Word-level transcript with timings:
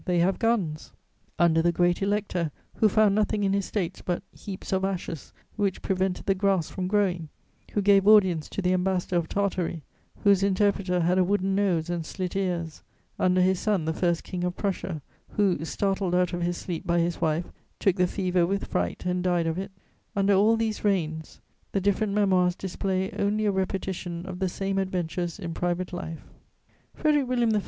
They 0.05 0.17
have 0.17 0.39
guns;" 0.39 0.93
under 1.37 1.61
the 1.61 1.71
Great 1.71 2.01
Elector, 2.01 2.49
who 2.77 2.89
found 2.89 3.13
nothing 3.13 3.43
in 3.43 3.53
his 3.53 3.65
States 3.65 4.01
but 4.01 4.23
"heaps 4.31 4.73
of 4.73 4.83
ashes, 4.83 5.31
which 5.57 5.83
prevented 5.83 6.25
the 6.25 6.33
grass 6.33 6.71
from 6.71 6.87
growing," 6.87 7.29
who 7.73 7.83
gave 7.83 8.07
audience 8.07 8.49
to 8.49 8.63
the 8.63 8.73
Ambassador 8.73 9.17
of 9.17 9.29
Tartary, 9.29 9.83
"whose 10.23 10.41
interpreter 10.41 11.01
had 11.01 11.19
a 11.19 11.23
wooden 11.23 11.53
nose 11.53 11.87
and 11.87 12.03
slit 12.03 12.35
ears;" 12.35 12.81
under 13.19 13.41
his 13.41 13.59
son, 13.59 13.85
the 13.85 13.93
first 13.93 14.23
King 14.23 14.43
of 14.43 14.57
Prussia, 14.57 15.03
who, 15.33 15.63
startled 15.65 16.15
out 16.15 16.33
of 16.33 16.41
his 16.41 16.57
sleep 16.57 16.87
by 16.87 16.97
his 16.97 17.21
wife, 17.21 17.51
took 17.77 17.97
the 17.97 18.07
fever 18.07 18.47
with 18.47 18.65
fright 18.65 19.03
and 19.05 19.23
died 19.23 19.45
of 19.45 19.59
it: 19.59 19.69
under 20.15 20.33
all 20.33 20.57
these 20.57 20.83
reigns, 20.83 21.41
the 21.73 21.79
different 21.79 22.13
Memoirs 22.13 22.55
display 22.55 23.11
only 23.11 23.45
a 23.45 23.51
repetition 23.51 24.25
of 24.25 24.39
the 24.39 24.49
same 24.49 24.79
adventures 24.79 25.37
in 25.37 25.53
private 25.53 25.93
life. 25.93 26.23
[Sidenote: 26.23 26.23
The 26.23 26.23
House 26.23 26.25
of 26.25 27.01
Hohenzollern.] 27.01 27.01
Frederic 27.03 27.27
William 27.27 27.55
I. 27.55 27.59